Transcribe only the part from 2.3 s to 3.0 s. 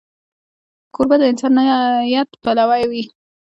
پلوی